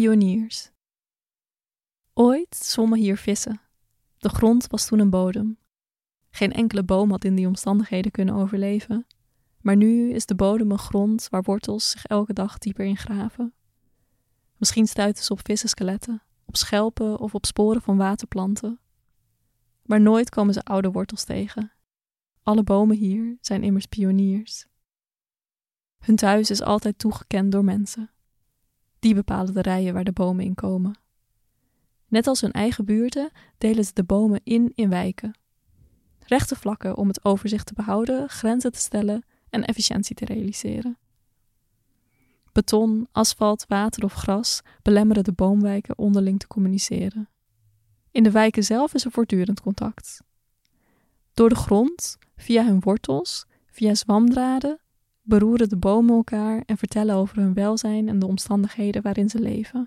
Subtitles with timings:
[0.00, 0.70] Pioniers.
[2.14, 3.60] Ooit zwommen hier vissen.
[4.18, 5.58] De grond was toen een bodem.
[6.30, 9.06] Geen enkele boom had in die omstandigheden kunnen overleven.
[9.60, 13.54] Maar nu is de bodem een grond waar wortels zich elke dag dieper in graven.
[14.56, 18.80] Misschien stuiten ze op vissenskeletten, op schelpen of op sporen van waterplanten.
[19.82, 21.72] Maar nooit komen ze oude wortels tegen.
[22.42, 24.66] Alle bomen hier zijn immers pioniers.
[25.98, 28.10] Hun thuis is altijd toegekend door mensen.
[29.00, 30.98] Die bepalen de rijen waar de bomen in komen.
[32.08, 35.38] Net als hun eigen buurten delen ze de bomen in in wijken.
[36.26, 40.98] Rechte vlakken om het overzicht te behouden, grenzen te stellen en efficiëntie te realiseren.
[42.52, 47.28] Beton, asfalt, water of gras belemmeren de boomwijken onderling te communiceren.
[48.10, 50.22] In de wijken zelf is er voortdurend contact.
[51.34, 54.80] Door de grond, via hun wortels, via zwamdraden,
[55.22, 59.86] beroeren de bomen elkaar en vertellen over hun welzijn en de omstandigheden waarin ze leven.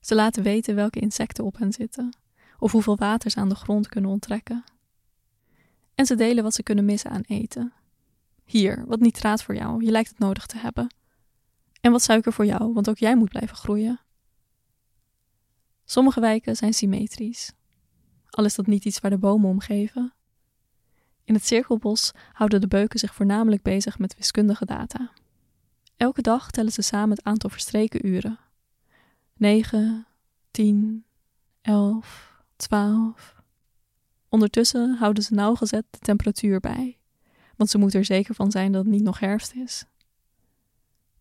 [0.00, 2.16] Ze laten weten welke insecten op hen zitten,
[2.58, 4.64] of hoeveel water ze aan de grond kunnen onttrekken.
[5.94, 7.72] En ze delen wat ze kunnen missen aan eten.
[8.44, 10.94] Hier, wat nitraat voor jou, je lijkt het nodig te hebben.
[11.80, 14.00] En wat suiker voor jou, want ook jij moet blijven groeien.
[15.84, 17.52] Sommige wijken zijn symmetrisch,
[18.30, 20.12] al is dat niet iets waar de bomen omgeven.
[21.24, 25.10] In het cirkelbos houden de beuken zich voornamelijk bezig met wiskundige data.
[25.96, 28.38] Elke dag tellen ze samen het aantal verstreken uren.
[29.36, 30.06] 9,
[30.50, 31.04] 10,
[31.60, 33.42] 11, 12.
[34.28, 36.98] Ondertussen houden ze nauwgezet de temperatuur bij,
[37.56, 39.84] want ze moeten er zeker van zijn dat het niet nog herfst is.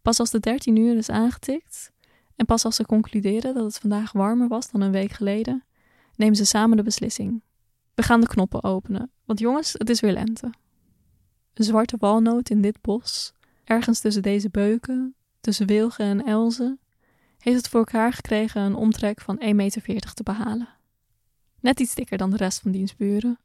[0.02, 1.92] Pas als de 13 uur is aangetikt
[2.36, 5.64] en pas als ze concluderen dat het vandaag warmer was dan een week geleden,
[6.16, 7.42] nemen ze samen de beslissing.
[8.02, 10.54] We gaan de knoppen openen, want jongens, het is weer lente.
[11.54, 16.80] Een zwarte walnoot in dit bos, ergens tussen deze beuken, tussen Wilgen en Elzen,
[17.38, 20.68] heeft het voor elkaar gekregen een omtrek van 1,40 meter te behalen.
[21.60, 23.40] Net iets dikker dan de rest van dienstburen.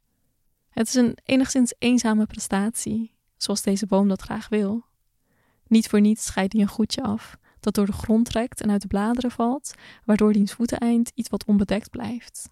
[0.69, 4.85] Het is een enigszins eenzame prestatie, zoals deze boom dat graag wil.
[5.67, 8.81] Niet voor niets scheidt hij een goedje af, dat door de grond trekt en uit
[8.81, 9.73] de bladeren valt,
[10.05, 12.49] waardoor diens voeteneind iets wat onbedekt blijft.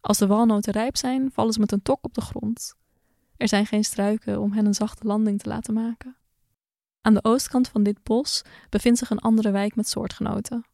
[0.00, 2.74] Als de walnoten rijp zijn, vallen ze met een tok op de grond.
[3.36, 6.16] Er zijn geen struiken om hen een zachte landing te laten maken.
[7.00, 10.64] Aan de oostkant van dit bos bevindt zich een andere wijk met soortgenoten.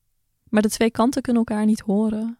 [0.48, 2.38] Maar de twee kanten kunnen elkaar niet horen.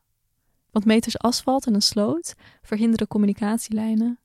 [0.71, 4.19] Want meters asfalt en een sloot verhinderen communicatielijnen.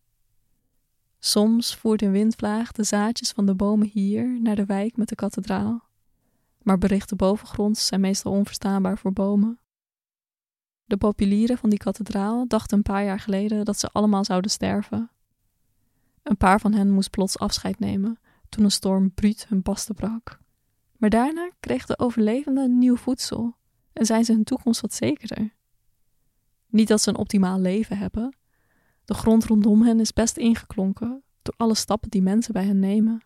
[1.20, 5.16] Soms voert een windvlaag de zaadjes van de bomen hier naar de wijk met de
[5.16, 5.90] kathedraal.
[6.62, 9.60] Maar berichten bovengronds zijn meestal onverstaanbaar voor bomen.
[10.92, 15.12] De populieren van die kathedraal dachten een paar jaar geleden dat ze allemaal zouden sterven.
[16.24, 18.20] Een paar van hen moest plots afscheid nemen
[18.50, 20.40] toen een storm bruut hun pasten brak.
[20.98, 23.56] Maar daarna kregen de overlevenden nieuw voedsel
[23.94, 25.54] en zijn ze hun toekomst wat zekerder.
[26.68, 28.36] Niet dat ze een optimaal leven hebben.
[29.06, 33.26] De grond rondom hen is best ingeklonken door alle stappen die mensen bij hen nemen.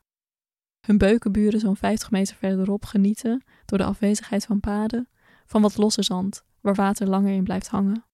[0.80, 5.10] Hun beukenburen zo'n 50 meter verderop genieten, door de afwezigheid van paden,
[5.46, 8.06] van wat losse zand waar water langer in blijft hangen.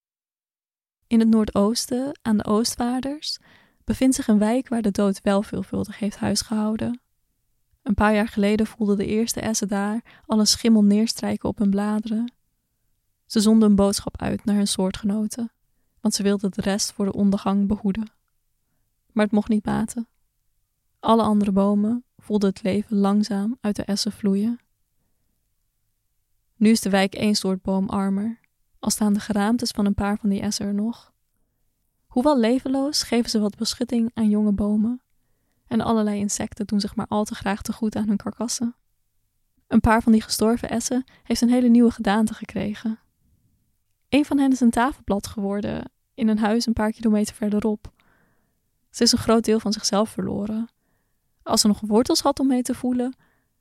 [1.08, 3.38] In het noordoosten, aan de Oostwaarders,
[3.84, 7.02] bevindt zich een wijk waar de dood wel veelvuldig heeft huisgehouden.
[7.82, 11.70] Een paar jaar geleden voelden de eerste essen daar al een schimmel neerstrijken op hun
[11.70, 12.34] bladeren.
[13.26, 15.52] Ze zonden een boodschap uit naar hun soortgenoten,
[16.02, 18.12] want ze wilden de rest voor de ondergang behoeden.
[19.12, 20.08] Maar het mocht niet baten.
[21.00, 24.60] Alle andere bomen voelden het leven langzaam uit de essen vloeien.
[26.56, 28.41] Nu is de wijk één soort boom armer,
[28.82, 31.14] al staan de geraamtes van een paar van die essen er nog.
[32.08, 35.02] Hoewel levenloos geven ze wat beschutting aan jonge bomen.
[35.68, 38.76] En allerlei insecten doen zich maar al te graag te goed aan hun karkassen.
[39.68, 43.00] Een paar van die gestorven essen heeft een hele nieuwe gedaante gekregen.
[44.10, 47.92] Een van hen is een tafelblad geworden in een huis een paar kilometer verderop.
[48.90, 50.70] Ze is een groot deel van zichzelf verloren.
[51.44, 53.16] Als ze nog wortels had om mee te voelen,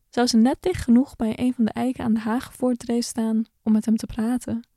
[0.09, 3.73] zou ze net dicht genoeg bij een van de eiken aan de Hagevoortdreef staan om
[3.73, 4.70] met hem te praten.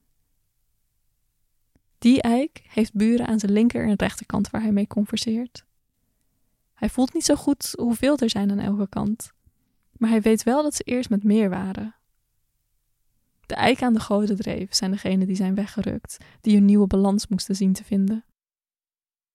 [2.03, 5.65] Die eik heeft buren aan zijn linker en rechterkant waar hij mee converseert.
[6.73, 9.31] Hij voelt niet zo goed hoeveel er zijn aan elke kant,
[9.91, 11.95] maar hij weet wel dat ze eerst met meer waren.
[13.45, 17.27] De eiken aan de grote dreef zijn degenen die zijn weggerukt, die een nieuwe balans
[17.27, 18.25] moesten zien te vinden.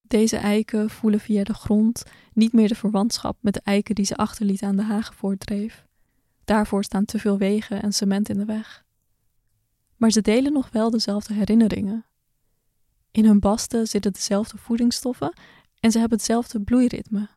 [0.01, 4.15] Deze eiken voelen via de grond niet meer de verwantschap met de eiken die ze
[4.15, 5.85] achterlieten aan de Hagevoortdreef.
[6.45, 8.85] Daarvoor staan te veel wegen en cement in de weg.
[9.95, 12.03] Maar ze delen nog wel dezelfde herinneringen.
[13.11, 15.33] In hun basten zitten dezelfde voedingsstoffen
[15.79, 17.29] en ze hebben hetzelfde bloeiritme.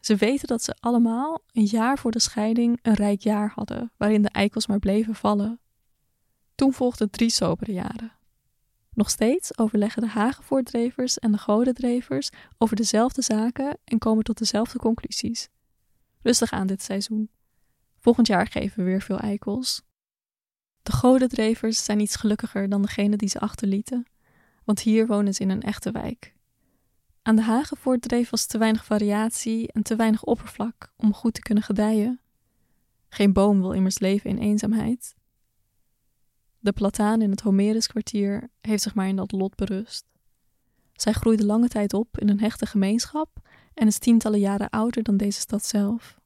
[0.00, 4.22] Ze weten dat ze allemaal een jaar voor de scheiding een rijk jaar hadden, waarin
[4.22, 5.60] de eikels maar bleven vallen.
[6.54, 8.12] Toen volgden drie sobere jaren.
[8.92, 14.78] Nog steeds overleggen de Hagevoortdrevers en de Godendrevers over dezelfde zaken en komen tot dezelfde
[14.78, 15.48] conclusies.
[16.22, 17.30] Rustig aan dit seizoen.
[17.98, 19.82] Volgend jaar geven we weer veel eikels.
[20.82, 24.06] De Godendrevers zijn iets gelukkiger dan degene die ze achterlieten,
[24.68, 26.34] want hier wonen ze in een echte wijk.
[27.22, 31.64] Aan de Hagevoortdreef was te weinig variatie en te weinig oppervlak om goed te kunnen
[31.64, 32.20] gedijen.
[33.08, 35.14] Geen boom wil immers leven in eenzaamheid.
[36.58, 40.04] De plataan in het Homeruskwartier heeft zich maar in dat lot berust.
[40.92, 43.28] Zij groeide lange tijd op in een hechte gemeenschap
[43.74, 46.18] en is tientallen jaren ouder dan deze stad zelf.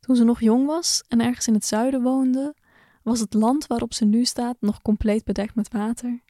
[0.00, 2.54] Toen ze nog jong was en ergens in het zuiden woonde,
[3.02, 6.26] was het land waarop ze nu staat nog compleet bedekt met water.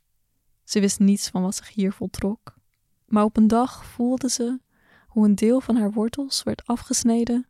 [0.69, 2.55] Ze wist niets van wat zich hier voltrok,
[3.06, 4.61] maar op een dag voelde ze
[5.06, 7.47] hoe een deel van haar wortels werd afgesneden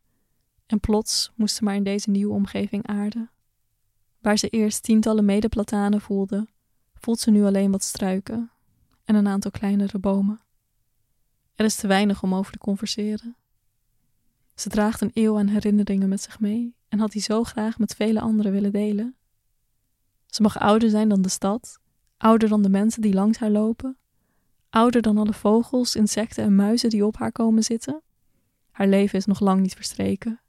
[0.66, 3.30] en plots moest ze maar in deze nieuwe omgeving aarden.
[4.20, 6.48] Waar ze eerst tientallen medeplatanen voelde,
[6.94, 8.50] voelt ze nu alleen wat struiken
[9.04, 10.40] en een aantal kleinere bomen.
[11.54, 13.36] Er is te weinig om over te converseren.
[14.54, 17.94] Ze draagt een eeuw aan herinneringen met zich mee en had die zo graag met
[17.94, 19.16] vele anderen willen delen.
[20.26, 21.80] Ze mag ouder zijn dan de stad,
[22.18, 23.96] ouder dan de mensen die langs haar lopen,
[24.70, 28.02] ouder dan alle vogels, insecten en muizen die op haar komen zitten.
[28.70, 30.40] Haar leven is nog lang niet verstreken.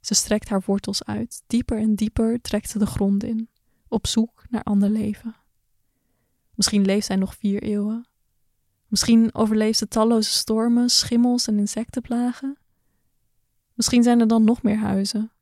[0.00, 3.48] Ze strekt haar wortels uit, dieper en dieper trekt ze de grond in,
[3.88, 5.36] op zoek naar ander leven.
[6.54, 8.08] Misschien leeft zij nog vier eeuwen.
[8.86, 12.58] Misschien overleeft ze talloze stormen, schimmels en insectenplagen.
[13.74, 15.32] Misschien zijn er dan nog meer huizen.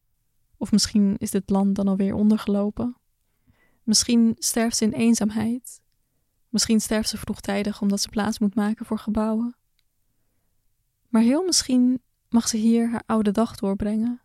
[0.56, 2.96] Of misschien is dit land dan alweer ondergelopen.
[3.88, 5.80] Misschien sterft ze in eenzaamheid.
[6.48, 9.56] Misschien sterft ze vroegtijdig omdat ze plaats moet maken voor gebouwen.
[11.08, 14.20] Maar heel misschien mag ze hier haar oude dag doorbrengen.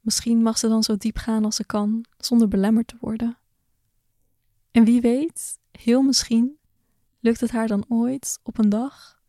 [0.00, 3.38] Misschien mag ze dan zo diep gaan als ze kan, zonder belemmerd te worden.
[4.70, 6.58] En wie weet, heel misschien,
[7.20, 9.22] lukt het haar dan ooit op een dag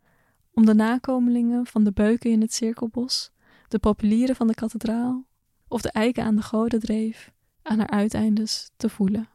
[0.51, 3.31] om de nakomelingen van de beuken in het cirkelbos,
[3.67, 5.25] de populieren van de kathedraal
[5.67, 7.31] of de eiken aan de godendreef
[7.61, 9.33] aan haar uiteindes te voelen.